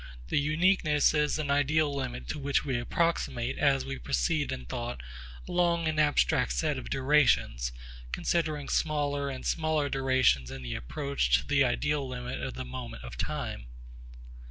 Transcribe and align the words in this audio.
The 0.29 0.39
uniqueness 0.39 1.13
is 1.13 1.37
an 1.37 1.51
ideal 1.51 1.95
limit 1.95 2.27
to 2.29 2.39
which 2.39 2.65
we 2.65 2.79
approximate 2.79 3.59
as 3.59 3.85
we 3.85 3.99
proceed 3.99 4.51
in 4.51 4.65
thought 4.65 5.03
along 5.47 5.87
an 5.87 5.97
abstractive 5.97 6.51
set 6.53 6.79
of 6.79 6.89
durations, 6.89 7.71
considering 8.11 8.67
smaller 8.67 9.29
and 9.29 9.45
smaller 9.45 9.89
durations 9.89 10.49
in 10.49 10.63
the 10.63 10.73
approach 10.73 11.35
to 11.35 11.45
the 11.47 11.63
ideal 11.63 12.07
limit 12.07 12.41
of 12.41 12.55
the 12.55 12.65
moment 12.65 13.03
of 13.03 13.15
time. 13.15 13.67